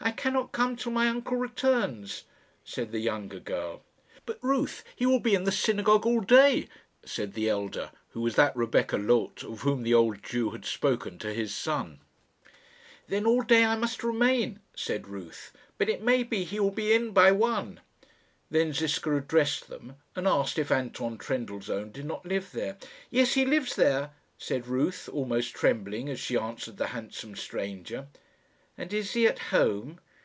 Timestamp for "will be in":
5.06-5.44, 16.60-17.12